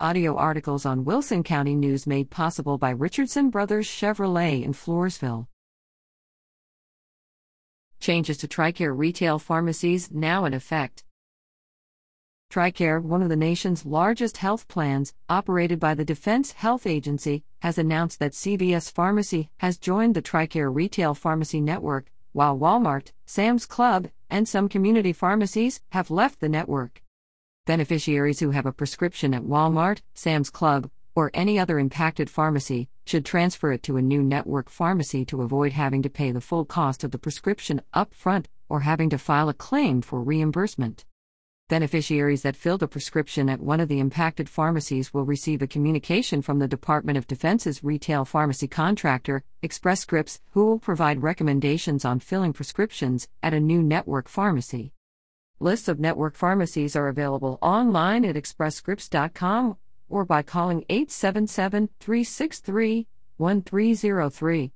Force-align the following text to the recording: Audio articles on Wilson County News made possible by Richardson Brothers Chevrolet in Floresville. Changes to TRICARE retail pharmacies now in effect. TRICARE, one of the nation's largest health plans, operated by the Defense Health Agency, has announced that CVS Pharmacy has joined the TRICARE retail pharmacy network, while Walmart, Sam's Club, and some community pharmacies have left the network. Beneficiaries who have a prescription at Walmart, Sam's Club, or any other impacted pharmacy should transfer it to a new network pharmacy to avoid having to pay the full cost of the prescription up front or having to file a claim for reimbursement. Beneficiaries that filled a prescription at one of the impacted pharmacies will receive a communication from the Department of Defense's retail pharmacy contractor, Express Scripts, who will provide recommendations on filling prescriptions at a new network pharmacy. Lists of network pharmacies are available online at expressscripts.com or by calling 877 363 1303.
Audio 0.00 0.34
articles 0.34 0.84
on 0.84 1.04
Wilson 1.04 1.44
County 1.44 1.76
News 1.76 2.04
made 2.04 2.28
possible 2.28 2.78
by 2.78 2.90
Richardson 2.90 3.48
Brothers 3.48 3.86
Chevrolet 3.86 4.64
in 4.64 4.72
Floresville. 4.72 5.46
Changes 8.00 8.36
to 8.38 8.48
TRICARE 8.48 8.92
retail 8.92 9.38
pharmacies 9.38 10.10
now 10.10 10.46
in 10.46 10.52
effect. 10.52 11.04
TRICARE, 12.50 13.04
one 13.04 13.22
of 13.22 13.28
the 13.28 13.36
nation's 13.36 13.86
largest 13.86 14.38
health 14.38 14.66
plans, 14.66 15.14
operated 15.28 15.78
by 15.78 15.94
the 15.94 16.04
Defense 16.04 16.50
Health 16.50 16.88
Agency, 16.88 17.44
has 17.62 17.78
announced 17.78 18.18
that 18.18 18.32
CVS 18.32 18.90
Pharmacy 18.90 19.48
has 19.58 19.78
joined 19.78 20.16
the 20.16 20.22
TRICARE 20.22 20.74
retail 20.74 21.14
pharmacy 21.14 21.60
network, 21.60 22.10
while 22.32 22.58
Walmart, 22.58 23.12
Sam's 23.26 23.64
Club, 23.64 24.08
and 24.28 24.48
some 24.48 24.68
community 24.68 25.12
pharmacies 25.12 25.82
have 25.90 26.10
left 26.10 26.40
the 26.40 26.48
network. 26.48 27.03
Beneficiaries 27.66 28.40
who 28.40 28.50
have 28.50 28.66
a 28.66 28.72
prescription 28.72 29.32
at 29.32 29.44
Walmart, 29.44 30.02
Sam's 30.12 30.50
Club, 30.50 30.90
or 31.14 31.30
any 31.32 31.58
other 31.58 31.78
impacted 31.78 32.28
pharmacy 32.28 32.90
should 33.06 33.24
transfer 33.24 33.72
it 33.72 33.82
to 33.84 33.96
a 33.96 34.02
new 34.02 34.22
network 34.22 34.68
pharmacy 34.68 35.24
to 35.24 35.40
avoid 35.40 35.72
having 35.72 36.02
to 36.02 36.10
pay 36.10 36.30
the 36.30 36.42
full 36.42 36.66
cost 36.66 37.04
of 37.04 37.10
the 37.10 37.18
prescription 37.18 37.80
up 37.94 38.12
front 38.12 38.48
or 38.68 38.80
having 38.80 39.08
to 39.08 39.16
file 39.16 39.48
a 39.48 39.54
claim 39.54 40.02
for 40.02 40.22
reimbursement. 40.22 41.06
Beneficiaries 41.70 42.42
that 42.42 42.54
filled 42.54 42.82
a 42.82 42.88
prescription 42.88 43.48
at 43.48 43.60
one 43.60 43.80
of 43.80 43.88
the 43.88 43.98
impacted 43.98 44.50
pharmacies 44.50 45.14
will 45.14 45.24
receive 45.24 45.62
a 45.62 45.66
communication 45.66 46.42
from 46.42 46.58
the 46.58 46.68
Department 46.68 47.16
of 47.16 47.26
Defense's 47.26 47.82
retail 47.82 48.26
pharmacy 48.26 48.68
contractor, 48.68 49.42
Express 49.62 50.00
Scripts, 50.00 50.42
who 50.50 50.66
will 50.66 50.78
provide 50.78 51.22
recommendations 51.22 52.04
on 52.04 52.20
filling 52.20 52.52
prescriptions 52.52 53.26
at 53.42 53.54
a 53.54 53.60
new 53.60 53.82
network 53.82 54.28
pharmacy. 54.28 54.92
Lists 55.60 55.86
of 55.86 56.00
network 56.00 56.34
pharmacies 56.34 56.96
are 56.96 57.06
available 57.06 57.58
online 57.62 58.24
at 58.24 58.34
expressscripts.com 58.34 59.76
or 60.08 60.24
by 60.24 60.42
calling 60.42 60.84
877 60.88 61.90
363 62.00 63.06
1303. 63.36 64.72